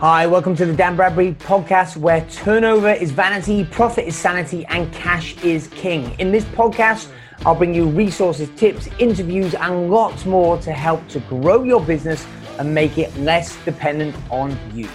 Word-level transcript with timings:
Hi, 0.00 0.26
welcome 0.26 0.56
to 0.56 0.64
the 0.64 0.72
Dan 0.72 0.96
Bradbury 0.96 1.34
podcast 1.34 1.98
where 1.98 2.24
turnover 2.30 2.88
is 2.88 3.10
vanity, 3.10 3.66
profit 3.66 4.06
is 4.08 4.16
sanity, 4.16 4.64
and 4.70 4.90
cash 4.94 5.36
is 5.44 5.66
king. 5.66 6.18
In 6.18 6.32
this 6.32 6.44
podcast, 6.46 7.10
I'll 7.44 7.54
bring 7.54 7.74
you 7.74 7.84
resources, 7.84 8.48
tips, 8.56 8.88
interviews, 8.98 9.54
and 9.54 9.90
lots 9.90 10.24
more 10.24 10.56
to 10.62 10.72
help 10.72 11.06
to 11.08 11.20
grow 11.20 11.64
your 11.64 11.82
business 11.84 12.26
and 12.58 12.74
make 12.74 12.96
it 12.96 13.14
less 13.18 13.62
dependent 13.66 14.16
on 14.30 14.58
you. 14.74 14.88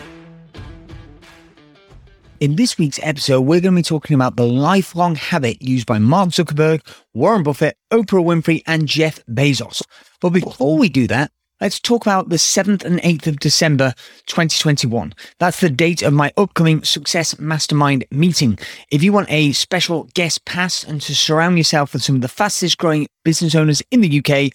In 2.40 2.56
this 2.56 2.80
week's 2.80 3.00
episode, 3.04 3.42
we're 3.42 3.62
going 3.62 3.76
to 3.76 3.80
be 3.80 3.84
talking 3.84 4.16
about 4.16 4.38
the 4.38 4.48
lifelong 4.48 5.14
habit 5.14 5.62
used 5.62 5.86
by 5.86 6.00
Mark 6.00 6.30
Zuckerberg, 6.30 6.82
Warren 7.14 7.44
Buffett, 7.44 7.78
Oprah 7.94 8.26
Winfrey, 8.26 8.64
and 8.66 8.88
Jeff 8.88 9.24
Bezos. 9.28 9.84
But 10.20 10.32
before 10.32 10.80
we 10.80 10.90
do 10.90 11.06
that, 11.10 11.32
Let's 11.62 11.80
talk 11.80 12.06
about 12.06 12.28
the 12.28 12.36
7th 12.36 12.84
and 12.84 13.00
8th 13.00 13.28
of 13.28 13.40
December 13.40 13.94
2021. 14.26 15.14
That's 15.40 15.62
the 15.62 15.70
date 15.70 16.02
of 16.02 16.12
my 16.12 16.34
upcoming 16.36 16.84
Success 16.84 17.40
Mastermind 17.40 18.04
meeting. 18.12 18.60
If 18.92 19.02
you 19.02 19.14
want 19.14 19.32
a 19.32 19.54
special 19.54 20.10
guest 20.16 20.44
pass 20.44 20.84
and 20.84 21.02
to 21.04 21.16
surround 21.16 21.58
yourself 21.58 21.94
with 21.94 22.04
some 22.04 22.16
of 22.16 22.22
the 22.22 22.28
fastest 22.28 22.78
growing 22.78 23.08
business 23.24 23.56
owners 23.56 23.82
in 23.90 24.02
the 24.02 24.20
UK, 24.20 24.52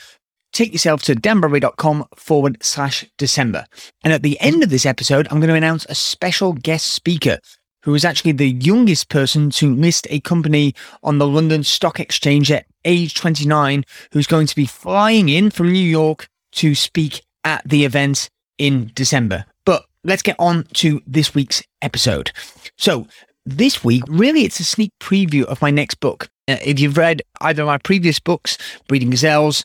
take 0.52 0.74
yourself 0.74 1.00
to 1.04 1.14
danbradbury.com 1.14 2.04
forward 2.16 2.59
slash 2.62 3.06
December. 3.16 3.64
And 4.04 4.12
at 4.12 4.23
the 4.23 4.38
end 4.38 4.62
of 4.62 4.68
this 4.68 4.84
episode, 4.84 5.26
I'm 5.30 5.40
going 5.40 5.48
to 5.48 5.54
announce 5.54 5.87
a 5.87 5.95
special 5.95 6.52
guest 6.52 6.88
speaker 6.88 7.38
who 7.82 7.95
is 7.95 8.04
actually 8.04 8.32
the 8.32 8.51
youngest 8.51 9.09
person 9.09 9.48
to 9.48 9.74
list 9.74 10.06
a 10.10 10.20
company 10.20 10.74
on 11.02 11.16
the 11.16 11.26
London 11.26 11.64
Stock 11.64 11.98
Exchange 11.98 12.52
at 12.52 12.66
age 12.84 13.14
29, 13.14 13.84
who's 14.12 14.26
going 14.26 14.46
to 14.46 14.54
be 14.54 14.66
flying 14.66 15.30
in 15.30 15.51
from 15.51 15.73
New 15.73 15.78
York 15.78 16.28
to 16.52 16.74
speak 16.74 17.22
at 17.45 17.62
the 17.68 17.84
event 17.84 18.28
in 18.59 18.90
December. 18.95 19.45
But 19.64 19.84
let's 20.04 20.22
get 20.22 20.36
on 20.38 20.64
to 20.74 21.00
this 21.06 21.34
week's 21.34 21.62
episode. 21.82 22.32
So, 22.76 23.06
this 23.46 23.82
week, 23.82 24.04
really, 24.06 24.45
it's 24.45 24.60
a 24.60 24.65
sneak 24.65 24.93
preview 25.01 25.45
of 25.45 25.62
my 25.62 25.71
next 25.71 25.95
book. 25.96 26.28
Uh, 26.46 26.56
if 26.65 26.78
you've 26.78 26.98
read 26.98 27.23
either 27.40 27.62
of 27.62 27.66
my 27.66 27.78
previous 27.78 28.21
books, 28.21 28.59
Breeding 28.87 29.10
Gazelles, 29.10 29.65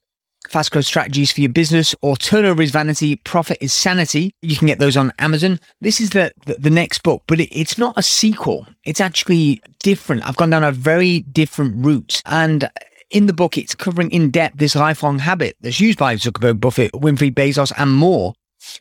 Fast 0.50 0.72
Growth 0.72 0.86
Strategies 0.86 1.31
for 1.31 1.41
Your 1.41 1.52
Business, 1.52 1.94
or 2.02 2.16
Turnover 2.16 2.61
is 2.61 2.72
Vanity, 2.72 3.17
Profit 3.17 3.58
is 3.61 3.73
Sanity, 3.73 4.31
you 4.41 4.56
can 4.56 4.67
get 4.67 4.80
those 4.80 4.95
on 4.95 5.11
Amazon. 5.19 5.59
This 5.81 6.00
is 6.00 6.11
the, 6.11 6.31
the, 6.45 6.56
the 6.56 6.69
next 6.69 7.03
book, 7.03 7.23
but 7.28 7.39
it, 7.39 7.50
it's 7.52 7.78
not 7.78 7.97
a 7.97 8.03
sequel. 8.03 8.67
It's 8.86 9.02
actually 9.02 9.61
different. 9.80 10.28
I've 10.28 10.38
gone 10.38 10.52
down 10.52 10.63
a 10.63 10.72
very 10.72 11.22
different 11.22 11.83
route. 11.86 12.22
And 12.25 12.69
in 13.09 13.28
the 13.28 13.34
book, 13.34 13.58
it's 13.58 13.75
covering 13.75 14.11
in 14.11 14.31
depth 14.31 14.58
this 14.58 14.75
lifelong 14.75 15.20
habit 15.20 15.56
that's 15.61 15.80
used 15.80 16.00
by 16.00 16.16
Zuckerberg, 16.16 16.59
Buffett, 16.59 16.92
Winfrey, 16.94 17.34
Bezos, 17.34 17.72
and 17.78 17.94
more. 17.94 18.34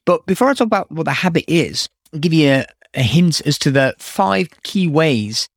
But 0.04 0.24
before 0.26 0.48
I 0.48 0.54
talk 0.54 0.66
about 0.66 0.90
what 0.90 1.04
the 1.04 1.12
habit 1.12 1.44
is, 1.46 1.88
I'll 2.12 2.20
give 2.20 2.32
you 2.32 2.48
a, 2.50 2.66
a 2.94 3.02
hint 3.02 3.42
as 3.46 3.58
to 3.60 3.70
the 3.70 3.94
five 3.98 4.48
key 4.62 4.88
ways 4.88 5.48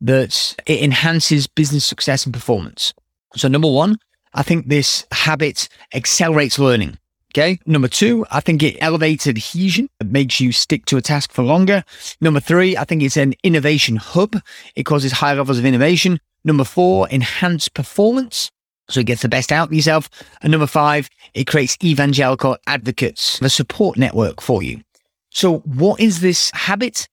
that 0.00 0.56
it 0.66 0.82
enhances 0.82 1.46
business 1.46 1.84
success 1.84 2.24
and 2.24 2.34
performance. 2.34 2.92
So, 3.36 3.48
number 3.48 3.70
one, 3.70 3.98
I 4.34 4.42
think 4.42 4.68
this 4.68 5.06
habit 5.12 5.68
accelerates 5.94 6.58
learning. 6.58 6.98
Okay. 7.36 7.58
Number 7.66 7.88
two, 7.88 8.24
I 8.30 8.40
think 8.40 8.62
it 8.62 8.78
elevates 8.80 9.26
adhesion. 9.26 9.90
It 10.00 10.06
makes 10.06 10.40
you 10.40 10.52
stick 10.52 10.86
to 10.86 10.96
a 10.96 11.02
task 11.02 11.32
for 11.32 11.42
longer. 11.42 11.84
Number 12.18 12.40
three, 12.40 12.78
I 12.78 12.84
think 12.84 13.02
it's 13.02 13.18
an 13.18 13.34
innovation 13.42 13.96
hub. 13.96 14.40
It 14.74 14.84
causes 14.84 15.12
high 15.12 15.34
levels 15.34 15.58
of 15.58 15.66
innovation. 15.66 16.18
Number 16.46 16.64
four, 16.64 17.08
enhance 17.10 17.68
performance. 17.68 18.52
So 18.88 19.00
it 19.00 19.06
gets 19.06 19.22
the 19.22 19.28
best 19.28 19.50
out 19.50 19.68
of 19.68 19.74
yourself. 19.74 20.08
And 20.42 20.52
number 20.52 20.68
five, 20.68 21.10
it 21.34 21.48
creates 21.48 21.76
evangelical 21.82 22.56
advocates, 22.68 23.40
the 23.40 23.50
support 23.50 23.98
network 23.98 24.40
for 24.40 24.62
you. 24.62 24.80
So 25.30 25.58
what 25.58 26.00
is 26.00 26.20
this 26.20 26.52
habit? 26.54 27.08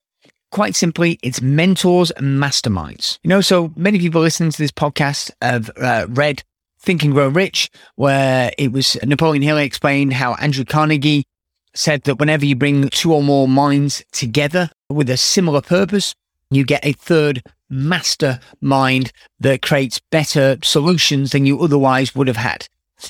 Quite 0.52 0.76
simply, 0.76 1.17
it's 1.23 1.42
mentors 1.42 2.11
and 2.11 2.39
masterminds. 2.39 3.17
You 3.23 3.30
know, 3.30 3.42
so 3.42 3.73
many 3.76 3.98
people 3.98 4.22
listening 4.22 4.52
to 4.52 4.58
this 4.61 4.72
podcast 4.72 5.31
have 5.42 5.72
uh, 5.77 6.05
read 6.10 6.43
Think 6.80 7.02
and 7.02 7.11
Grow 7.11 7.27
Rich, 7.27 7.72
where 7.95 8.52
it 8.60 8.72
was 8.72 8.98
Napoleon 9.04 9.42
Hill 9.42 9.58
explained 9.58 10.14
how 10.14 10.36
Andrew 10.36 10.64
Carnegie 10.64 11.26
said 11.73 12.04
that 12.04 12.20
whenever 12.20 12.45
you 12.45 12.55
bring 12.55 12.88
two 12.89 13.11
or 13.11 13.23
more 13.23 13.48
minds 13.48 14.04
together 14.11 14.70
with 14.92 15.10
a 15.10 15.17
similar 15.17 15.61
purpose, 15.61 16.14
you 16.52 16.64
get 16.64 16.86
a 16.86 16.93
third 16.93 17.42
mastermind 17.73 19.11
that 19.39 19.61
creates 19.61 20.02
better 20.11 20.58
solutions 20.64 21.32
than 21.32 21.45
you 21.45 21.61
otherwise 21.61 22.16
would 22.16 22.28
have 22.28 22.38
had. 22.38 22.67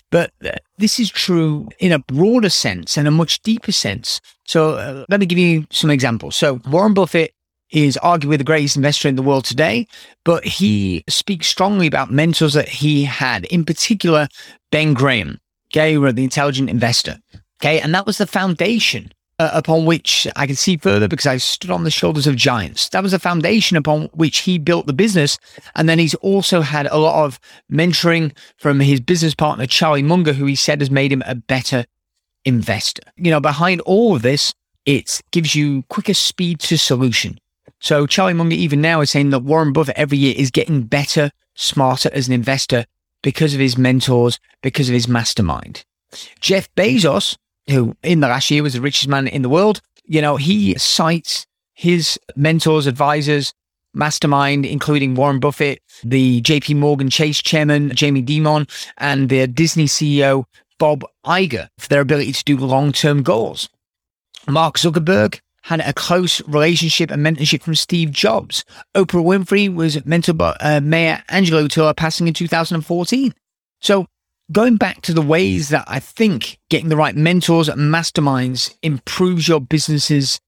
But 0.10 0.32
uh, 0.44 0.52
this 0.78 1.00
is 1.00 1.10
true 1.10 1.70
in 1.80 1.92
a 1.92 2.00
broader 2.00 2.50
sense 2.50 2.98
and 2.98 3.08
a 3.08 3.12
much 3.12 3.42
deeper 3.42 3.72
sense. 3.72 4.22
So 4.46 4.72
uh, 4.72 5.06
let 5.10 5.20
me 5.20 5.26
give 5.26 5.38
you 5.38 5.68
some 5.70 5.90
examples. 5.90 6.36
So 6.36 6.60
Warren 6.68 6.94
Buffett 6.94 7.34
is 7.70 7.98
arguably 8.04 8.38
the 8.38 8.44
greatest 8.44 8.76
investor 8.76 9.08
in 9.08 9.16
the 9.16 9.22
world 9.22 9.46
today, 9.46 9.88
but 10.24 10.46
he 10.46 11.04
speaks 11.10 11.48
strongly 11.48 11.88
about 11.88 12.12
mentors 12.12 12.54
that 12.54 12.70
he 12.70 13.04
had, 13.04 13.46
in 13.46 13.66
particular, 13.66 14.28
Ben 14.72 14.94
Graham, 14.94 15.40
okay, 15.68 15.96
the 15.96 16.24
intelligent 16.24 16.70
investor. 16.70 17.18
Okay. 17.62 17.80
And 17.80 17.94
that 17.96 18.06
was 18.06 18.18
the 18.18 18.28
foundation 18.28 19.12
uh, 19.44 19.52
upon 19.54 19.86
which 19.86 20.26
I 20.36 20.48
can 20.48 20.56
see 20.56 20.78
further 20.78 21.08
because 21.08 21.26
I 21.26 21.38
stood 21.38 21.70
on 21.70 21.84
the 21.84 21.92
shoulders 21.92 22.28
of 22.28 22.36
giants. 22.36 22.90
That 22.90 23.04
was 23.04 23.12
the 23.12 23.20
foundation 23.20 23.76
upon 23.76 24.04
which 24.14 24.40
he 24.40 24.58
built 24.58 24.88
the 24.88 24.94
business. 24.94 25.38
And 25.76 25.90
then 25.90 26.00
he's 26.00 26.16
also 26.16 26.62
had 26.62 26.88
a 26.88 26.98
lot 26.98 27.26
of 27.26 27.40
mentoring 27.72 28.36
from 28.58 28.80
his 28.80 29.02
business 29.02 29.36
partner, 29.36 29.66
Charlie 29.66 30.02
Munger, 30.02 30.34
who 30.34 30.46
he 30.46 30.56
said 30.56 30.80
has 30.80 30.90
made 30.90 31.12
him 31.12 31.24
a 31.26 31.36
better 31.36 31.86
investor. 32.46 33.04
You 33.18 33.32
know, 33.32 33.42
behind 33.42 33.82
all 33.82 34.16
of 34.16 34.22
this, 34.22 34.54
it 34.86 35.22
gives 35.32 35.56
you 35.56 35.84
quicker 35.90 36.14
speed 36.14 36.60
to 36.62 36.78
solution. 36.78 37.38
So 37.80 38.08
Charlie 38.08 38.34
Munger 38.34 38.56
even 38.56 38.80
now 38.80 39.02
is 39.02 39.12
saying 39.12 39.32
that 39.32 39.40
Warren 39.40 39.74
Buffett 39.74 39.98
every 39.98 40.18
year 40.18 40.36
is 40.38 40.52
getting 40.52 40.84
better, 40.84 41.32
smarter 41.56 42.10
as 42.14 42.28
an 42.28 42.34
investor 42.34 42.86
because 43.22 43.54
of 43.54 43.60
his 43.60 43.78
mentors, 43.78 44.40
because 44.62 44.88
of 44.88 44.94
his 44.94 45.08
mastermind. 45.08 45.84
Jeff 46.40 46.74
Bezos 46.76 47.36
who 47.70 47.96
in 48.04 48.20
the 48.20 48.28
last 48.28 48.50
year 48.52 48.64
was 48.64 48.74
the 48.74 48.82
richest 48.82 49.08
man 49.08 49.28
in 49.28 49.42
the 49.42 49.50
world, 49.50 49.82
you 50.06 50.22
know, 50.22 50.36
he 50.36 50.78
cites 50.78 51.46
his 51.74 52.20
mentors, 52.36 52.88
advisors, 52.88 53.54
mastermind, 53.94 54.66
including 54.66 55.16
Warren 55.16 55.40
Buffett, 55.40 55.82
the 56.04 56.42
JP 56.42 56.78
Morgan 56.78 57.10
Chase 57.10 57.42
chairman, 57.42 57.94
Jamie 57.96 58.24
Dimon, 58.24 58.70
and 58.98 59.30
the 59.30 59.48
Disney 59.48 59.86
CEO, 59.86 60.46
Bob 60.78 61.06
Iger, 61.26 61.70
for 61.78 61.88
their 61.90 62.02
ability 62.02 62.34
to 62.34 62.44
do 62.44 62.58
long 62.58 62.92
term 62.92 63.24
goals. 63.24 63.70
Mark 64.48 64.78
Zuckerberg 64.78 65.40
had 65.64 65.80
a 65.80 65.94
close 65.94 66.42
relationship 66.42 67.10
and 67.10 67.26
mentorship 67.26 67.62
from 67.62 67.76
Steve 67.76 68.12
Jobs. 68.12 68.66
Oprah 68.96 69.24
Winfrey 69.24 69.74
was 69.74 69.96
mentored 69.98 70.38
by 70.38 70.56
uh, 70.60 70.82
Maya 70.82 71.20
Angelou 71.30 71.70
till 71.70 71.94
passing 71.94 72.28
in 72.28 72.34
2014. 72.34 73.34
So 73.80 74.08
going 74.54 74.78
back 74.78 75.02
to 75.02 75.14
the 75.14 75.22
ways 75.22 75.70
that 75.70 75.84
I 75.88 76.00
think 76.00 76.60
getting 76.70 76.90
the 76.90 76.96
right 76.96 77.16
mentors 77.16 77.68
and 77.68 77.94
masterminds 77.94 78.74
improves 78.84 79.48
your 79.48 79.60
business's 79.60 80.40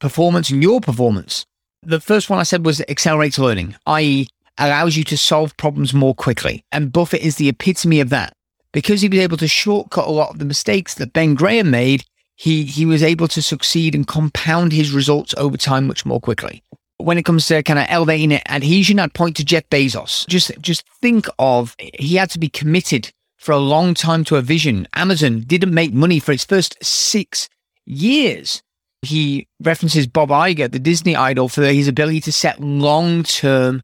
performance 0.00 0.50
and 0.50 0.62
your 0.62 0.80
performance. 0.80 1.44
The 1.82 2.00
first 2.00 2.30
one 2.30 2.38
I 2.38 2.44
said 2.44 2.64
was 2.64 2.80
accelerates 2.88 3.38
learning, 3.38 3.76
i.e., 3.86 4.28
allows 4.58 4.96
you 4.96 5.04
to 5.04 5.16
solve 5.16 5.56
problems 5.56 5.94
more 5.94 6.14
quickly. 6.14 6.64
And 6.72 6.92
Buffett 6.92 7.22
is 7.22 7.36
the 7.36 7.48
epitome 7.48 8.00
of 8.00 8.08
that. 8.10 8.32
Because 8.72 9.00
he 9.02 9.08
was 9.08 9.18
able 9.18 9.36
to 9.38 9.48
shortcut 9.48 10.06
a 10.06 10.12
lot 10.12 10.30
of 10.30 10.38
the 10.38 10.44
mistakes 10.44 10.94
that 10.94 11.12
Ben 11.12 11.34
Graham 11.34 11.70
made, 11.70 12.04
he, 12.36 12.64
he 12.64 12.86
was 12.86 13.02
able 13.02 13.28
to 13.28 13.42
succeed 13.42 13.94
and 13.94 14.06
compound 14.06 14.72
his 14.72 14.92
results 14.92 15.34
over 15.36 15.56
time 15.56 15.86
much 15.86 16.06
more 16.06 16.20
quickly. 16.20 16.62
When 16.98 17.18
it 17.18 17.24
comes 17.24 17.46
to 17.48 17.62
kind 17.62 17.78
of 17.78 17.86
elevating 17.88 18.32
adhesion, 18.32 19.00
I'd 19.00 19.14
point 19.14 19.36
to 19.36 19.44
Jeff 19.44 19.68
Bezos. 19.70 20.26
Just, 20.28 20.52
just 20.60 20.84
think 21.00 21.26
of 21.38 21.74
he 21.78 22.16
had 22.16 22.30
to 22.30 22.38
be 22.38 22.48
committed 22.48 23.10
for 23.40 23.52
a 23.52 23.58
long 23.58 23.94
time 23.94 24.22
to 24.24 24.36
a 24.36 24.42
vision. 24.42 24.86
Amazon 24.94 25.40
didn't 25.40 25.72
make 25.72 25.94
money 25.94 26.20
for 26.20 26.30
its 26.30 26.44
first 26.44 26.76
six 26.84 27.48
years. 27.86 28.62
He 29.02 29.48
references 29.60 30.06
Bob 30.06 30.28
Iger, 30.28 30.70
the 30.70 30.78
Disney 30.78 31.16
idol, 31.16 31.48
for 31.48 31.64
his 31.64 31.88
ability 31.88 32.20
to 32.22 32.32
set 32.32 32.60
long 32.60 33.22
term 33.22 33.82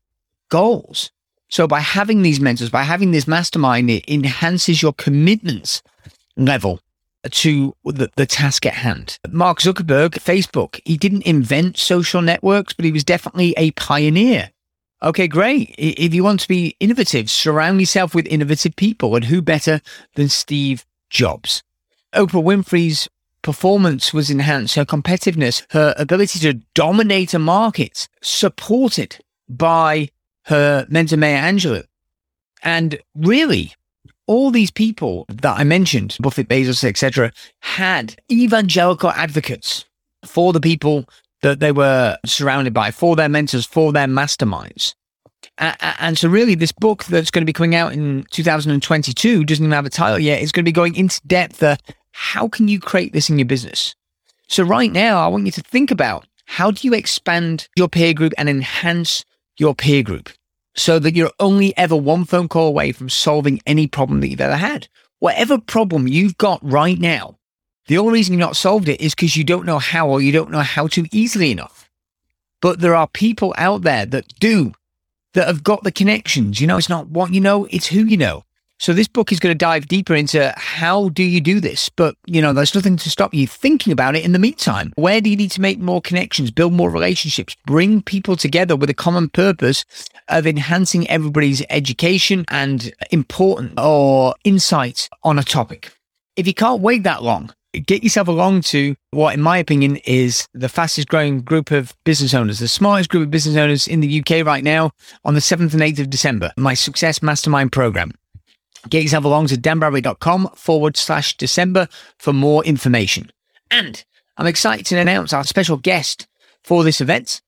goals. 0.51 1.11
So 1.49 1.67
by 1.67 1.81
having 1.81 2.21
these 2.21 2.39
mentors, 2.39 2.71
by 2.71 2.83
having 2.83 3.13
this 3.13 3.27
mastermind, 3.27 3.89
it 3.89 4.05
enhances 4.09 4.83
your 4.83 4.93
commitments 4.93 5.83
level 6.37 6.81
to 7.31 7.75
the, 7.85 8.11
the 8.17 8.27
task 8.27 8.67
at 8.67 8.75
hand. 8.75 9.19
Mark 9.31 9.61
Zuckerberg, 9.61 10.11
Facebook, 10.11 10.81
he 10.85 10.99
didn't 10.99 11.23
invent 11.23 11.79
social 11.79 12.21
networks, 12.21 12.75
but 12.75 12.85
he 12.85 12.93
was 12.93 13.05
definitely 13.05 13.55
a 13.57 13.71
pioneer. 13.73 14.51
Okay, 15.03 15.29
great. 15.29 15.75
If 15.77 16.15
you 16.15 16.25
want 16.25 16.41
to 16.41 16.49
be 16.49 16.75
innovative, 16.81 17.31
surround 17.31 17.81
yourself 17.81 18.15
with 18.15 18.27
innovative 18.27 18.77
people. 18.77 19.15
And 19.15 19.25
who 19.25 19.43
better 19.43 19.81
than 20.15 20.29
Steve 20.29 20.87
Jobs? 21.11 21.63
Oprah 22.15 22.43
Winfrey's 22.43 23.09
performance 23.43 24.15
was 24.15 24.31
enhanced, 24.31 24.75
her 24.75 24.85
competitiveness, 24.85 25.63
her 25.71 25.95
ability 25.99 26.39
to 26.41 26.55
dominate 26.75 27.35
a 27.35 27.39
market, 27.39 28.09
supported 28.23 29.19
by 29.49 30.09
her 30.45 30.87
mentor, 30.89 31.17
Maya 31.17 31.43
Angelou. 31.43 31.85
And 32.63 32.99
really, 33.15 33.75
all 34.27 34.51
these 34.51 34.71
people 34.71 35.27
that 35.29 35.59
I 35.59 35.65
mentioned, 35.65 36.17
Buffett, 36.21 36.49
Bezos, 36.49 36.83
etc., 36.83 37.33
had 37.61 38.17
evangelical 38.33 39.11
advocates 39.11 39.85
for 40.25 40.53
the 40.53 40.61
people 40.61 41.09
that 41.47 41.61
they 41.61 41.71
were 41.71 42.19
surrounded 42.27 42.75
by, 42.75 42.91
for 42.91 43.15
their 43.15 43.29
mentors, 43.29 43.65
for 43.65 43.93
their 43.93 44.09
masterminds. 44.09 44.95
And 45.59 46.19
so, 46.19 46.29
really, 46.29 46.57
this 46.57 46.73
book 46.73 47.05
that's 47.05 47.31
going 47.31 47.43
to 47.43 47.47
be 47.47 47.53
coming 47.53 47.77
out 47.77 47.93
in 47.93 48.27
2022 48.31 49.45
doesn't 49.45 49.65
even 49.65 49.73
have 49.73 49.87
a 49.87 49.91
title 49.91 50.19
yet. 50.19 50.43
It's 50.43 50.51
going 50.51 50.65
to 50.65 50.69
be 50.69 50.73
going 50.73 50.97
into 50.97 51.21
depth. 51.27 51.63
Uh, 51.63 51.77
how 52.11 52.49
can 52.49 52.67
you 52.67 52.81
create 52.81 53.13
this 53.13 53.31
in 53.31 53.39
your 53.39 53.47
business? 53.47 53.95
So, 54.49 54.65
right 54.65 54.91
now, 54.91 55.25
I 55.25 55.29
want 55.29 55.47
you 55.47 55.53
to 55.53 55.63
think 55.63 55.93
about 55.93 56.27
how 56.47 56.73
do 56.73 56.87
you 56.87 56.93
expand 56.93 57.69
your 57.77 57.89
peer 57.89 58.13
group 58.13 58.33
and 58.37 58.49
enhance 58.49 59.25
your 59.57 59.75
peer 59.75 60.03
group 60.03 60.31
so 60.75 60.99
that 60.99 61.15
you're 61.15 61.33
only 61.39 61.77
ever 61.79 61.97
one 61.97 62.25
phone 62.25 62.49
call 62.49 62.67
away 62.67 62.91
from 62.91 63.09
solving 63.09 63.61
any 63.67 63.87
problem 63.87 64.21
that 64.21 64.29
you've 64.29 64.41
ever 64.41 64.57
had. 64.57 64.89
Whatever 65.21 65.59
problem 65.59 66.09
you've 66.09 66.39
got 66.39 66.59
right 66.63 66.99
now, 66.99 67.39
the 67.87 67.99
only 67.99 68.15
reason 68.15 68.35
you've 68.35 68.41
not 68.41 68.57
solved 68.57 68.89
it 68.89 69.01
is 69.01 69.15
because 69.15 69.37
you 69.37 69.45
don't 69.45 69.67
know 69.67 69.79
how 69.79 70.09
or 70.09 70.21
you 70.21 70.33
don't 70.33 70.51
know 70.51 70.61
how 70.61 70.87
to 70.89 71.07
easily 71.13 71.51
enough. 71.51 71.89
But 72.61 72.81
there 72.81 72.95
are 72.95 73.07
people 73.07 73.55
out 73.57 73.83
there 73.83 74.07
that 74.07 74.27
do 74.41 74.73
that 75.35 75.47
have 75.47 75.63
got 75.63 75.85
the 75.85 75.93
connections. 75.93 76.61
You 76.61 76.67
know, 76.67 76.79
it's 76.79 76.89
not 76.89 77.09
what 77.09 77.33
you 77.33 77.41
know, 77.41 77.67
it's 77.71 77.87
who 77.87 78.05
you 78.05 78.17
know. 78.17 78.43
So 78.79 78.93
this 78.93 79.09
book 79.09 79.33
is 79.33 79.41
going 79.41 79.55
to 79.55 79.59
dive 79.59 79.89
deeper 79.89 80.15
into 80.15 80.53
how 80.57 81.09
do 81.09 81.23
you 81.23 81.41
do 81.41 81.61
this? 81.61 81.89
But, 81.89 82.15
you 82.27 82.43
know, 82.43 82.53
there's 82.53 82.75
nothing 82.75 82.97
to 82.99 83.11
stop 83.11 83.33
you 83.33 83.47
thinking 83.47 83.91
about 83.91 84.17
it 84.17 84.25
in 84.25 84.33
the 84.33 84.39
meantime. 84.39 84.93
Where 84.97 85.21
do 85.21 85.31
you 85.31 85.37
need 85.37 85.51
to 85.53 85.63
make 85.63 85.79
more 85.79 86.03
connections, 86.03 86.51
build 86.51 86.75
more 86.75 86.91
relationships, 86.91 87.57
bring 87.67 88.03
people 88.03 88.37
together 88.37 88.77
with 88.77 88.91
a 88.91 88.95
common 88.95 89.31
purpose 89.31 89.85
of 90.29 90.47
enhancing 90.47 91.09
everybody's 91.09 91.63
education 91.71 92.45
and 92.49 92.93
important 93.11 93.79
or 93.79 94.35
insight 94.45 95.09
on 95.23 95.39
a 95.39 95.43
topic? 95.43 95.93
If 96.37 96.47
you 96.47 96.53
can't 96.53 96.83
wait 96.83 97.03
that 97.05 97.23
long, 97.23 97.55
get 97.81 98.03
yourself 98.03 98.29
along 98.29 98.63
to 98.63 98.97
what, 99.11 99.35
in 99.35 99.43
my 99.43 99.59
opinion, 99.59 99.97
is 100.05 100.49
the 100.55 100.69
fastest 100.69 101.09
growing 101.09 101.41
group 101.41 101.71
of 101.71 101.95
business 102.05 102.35
owners, 102.35 102.59
the 102.59 102.69
smartest 102.69 103.11
group 103.11 103.25
of 103.25 103.31
business 103.31 103.57
owners 103.57 103.87
in 103.87 104.01
the 104.01 104.21
UK 104.21 104.45
right 104.45 104.65
now 104.65 104.91
on 105.25 105.35
the 105.35 105.41
7th 105.41 105.73
and 105.73 105.83
8th 105.83 106.01
of 106.01 106.11
December, 106.11 106.53
my 106.57 106.75
Success 106.75 107.23
Mastermind 107.23 107.73
program. 107.73 108.13
Get 108.89 109.03
yourself 109.03 109.25
along 109.25 109.49
to 109.49 109.57
danbradbury.com 109.57 110.51
forward 110.55 110.97
slash 110.97 111.37
December 111.37 111.89
for 112.19 112.33
more 112.33 112.65
information. 112.65 113.31
And 113.71 114.05
I'm 114.37 114.47
excited 114.47 114.87
to 114.87 114.99
announce 114.99 115.33
our 115.33 115.45
special 115.45 115.77
guest 115.77 116.29
for 116.63 116.85
this 116.85 117.01
event 117.01 117.43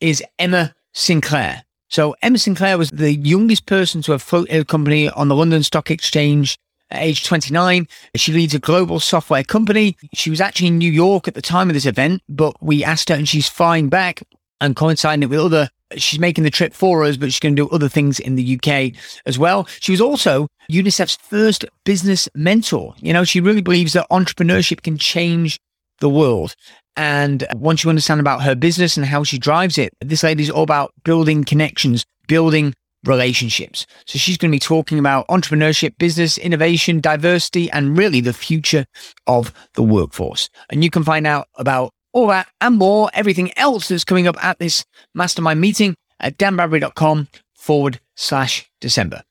is 0.00 0.22
Emma 0.38 0.74
Sinclair. 0.92 1.64
So 1.88 2.16
Emma 2.22 2.38
Sinclair 2.38 2.78
was 2.78 2.90
the 2.90 3.14
youngest 3.14 3.66
person 3.66 4.02
to 4.02 4.12
have 4.12 4.22
floated 4.22 4.60
a 4.60 4.64
company 4.64 5.08
on 5.10 5.28
the 5.28 5.36
London 5.36 5.62
Stock 5.62 5.90
Exchange 5.90 6.58
age 6.94 7.24
29. 7.24 7.86
She 8.16 8.32
leads 8.32 8.54
a 8.54 8.58
global 8.58 9.00
software 9.00 9.44
company. 9.44 9.96
She 10.14 10.30
was 10.30 10.40
actually 10.40 10.68
in 10.68 10.78
New 10.78 10.90
York 10.90 11.28
at 11.28 11.34
the 11.34 11.42
time 11.42 11.68
of 11.68 11.74
this 11.74 11.86
event, 11.86 12.22
but 12.28 12.54
we 12.62 12.84
asked 12.84 13.08
her 13.08 13.14
and 13.14 13.28
she's 13.28 13.48
flying 13.48 13.88
back 13.88 14.22
and 14.60 14.76
coinciding 14.76 15.22
it 15.22 15.30
with 15.30 15.40
other 15.40 15.70
she's 15.96 16.20
making 16.20 16.44
the 16.44 16.50
trip 16.50 16.72
for 16.72 17.04
us, 17.04 17.16
but 17.16 17.26
she's 17.26 17.40
going 17.40 17.56
to 17.56 17.62
do 17.62 17.74
other 17.74 17.88
things 17.88 18.20
in 18.20 18.36
the 18.36 18.56
UK 18.58 18.92
as 19.26 19.38
well. 19.38 19.66
She 19.80 19.92
was 19.92 20.00
also 20.00 20.48
UNICEF's 20.70 21.16
first 21.16 21.64
business 21.84 22.28
mentor. 22.34 22.94
You 22.98 23.12
know, 23.12 23.24
she 23.24 23.40
really 23.40 23.62
believes 23.62 23.92
that 23.92 24.08
entrepreneurship 24.10 24.82
can 24.82 24.98
change 24.98 25.58
the 26.00 26.08
world. 26.08 26.54
And 26.96 27.46
once 27.54 27.84
you 27.84 27.90
understand 27.90 28.20
about 28.20 28.42
her 28.42 28.54
business 28.54 28.96
and 28.96 29.06
how 29.06 29.24
she 29.24 29.38
drives 29.38 29.78
it, 29.78 29.92
this 30.00 30.22
lady's 30.22 30.50
all 30.50 30.62
about 30.62 30.92
building 31.04 31.44
connections, 31.44 32.04
building 32.26 32.74
relationships. 33.04 33.86
So 34.06 34.18
she's 34.18 34.36
going 34.36 34.50
to 34.50 34.56
be 34.56 34.60
talking 34.60 34.98
about 34.98 35.26
entrepreneurship, 35.28 35.96
business, 35.98 36.38
innovation, 36.38 37.00
diversity, 37.00 37.70
and 37.70 37.96
really 37.96 38.20
the 38.20 38.32
future 38.32 38.86
of 39.26 39.52
the 39.74 39.82
workforce. 39.82 40.48
And 40.70 40.84
you 40.84 40.90
can 40.90 41.04
find 41.04 41.26
out 41.26 41.48
about 41.56 41.92
all 42.12 42.28
that 42.28 42.48
and 42.60 42.76
more, 42.76 43.10
everything 43.14 43.56
else 43.58 43.88
that's 43.88 44.04
coming 44.04 44.26
up 44.26 44.42
at 44.44 44.58
this 44.58 44.84
mastermind 45.14 45.60
meeting 45.60 45.94
at 46.20 46.38
danbradbury.com 46.38 47.28
forward 47.54 48.00
slash 48.16 48.70
December. 48.80 49.22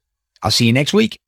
I'll 0.44 0.52
see 0.52 0.66
you 0.66 0.74
next 0.74 0.94
week. 0.94 1.20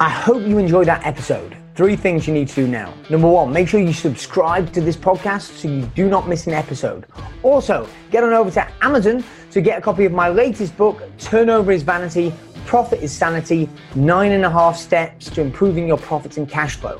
I 0.00 0.10
hope 0.10 0.46
you 0.46 0.58
enjoyed 0.58 0.88
that 0.88 1.06
episode. 1.06 1.56
Three 1.74 1.96
things 1.96 2.28
you 2.28 2.32
need 2.32 2.46
to 2.48 2.54
do 2.54 2.68
now. 2.68 2.94
Number 3.10 3.28
one, 3.28 3.52
make 3.52 3.66
sure 3.66 3.80
you 3.80 3.92
subscribe 3.92 4.72
to 4.74 4.80
this 4.80 4.96
podcast 4.96 5.58
so 5.58 5.66
you 5.66 5.82
do 5.96 6.08
not 6.08 6.28
miss 6.28 6.46
an 6.46 6.52
episode. 6.52 7.04
Also, 7.42 7.88
get 8.12 8.22
on 8.22 8.32
over 8.32 8.48
to 8.52 8.68
Amazon 8.80 9.24
to 9.50 9.60
get 9.60 9.80
a 9.80 9.82
copy 9.82 10.04
of 10.04 10.12
my 10.12 10.28
latest 10.28 10.76
book, 10.76 11.02
Turnover 11.18 11.72
is 11.72 11.82
Vanity, 11.82 12.32
Profit 12.64 13.02
is 13.02 13.10
Sanity 13.12 13.68
Nine 13.96 14.30
and 14.30 14.44
a 14.44 14.50
Half 14.50 14.76
Steps 14.76 15.28
to 15.30 15.40
Improving 15.40 15.88
Your 15.88 15.98
Profits 15.98 16.36
and 16.36 16.48
Cash 16.48 16.76
Flow. 16.76 16.96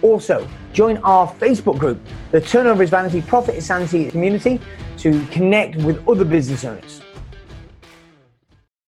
Also, 0.00 0.48
join 0.72 0.98
our 0.98 1.26
Facebook 1.26 1.80
group, 1.80 2.00
the 2.30 2.40
Turnover 2.40 2.84
is 2.84 2.90
Vanity, 2.90 3.20
Profit 3.20 3.56
is 3.56 3.66
Sanity 3.66 4.12
community, 4.12 4.60
to 4.96 5.26
connect 5.26 5.74
with 5.78 6.06
other 6.08 6.24
business 6.24 6.64
owners. 6.64 7.03